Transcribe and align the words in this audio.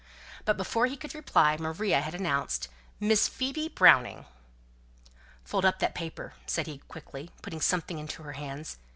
But 0.45 0.57
before 0.57 0.87
he 0.87 0.97
could 0.97 1.13
reply, 1.13 1.57
Maria 1.57 2.01
had 2.01 2.15
announced, 2.15 2.69
"Miss 2.99 3.27
Phoebe 3.27 3.67
Browning." 3.67 4.25
"Fold 5.43 5.63
up 5.63 5.77
that 5.77 5.93
paper," 5.93 6.33
said 6.47 6.65
he, 6.65 6.79
quickly, 6.87 7.29
putting 7.43 7.61
something 7.61 7.99
into 7.99 8.23
her 8.23 8.33
hands. 8.33 8.77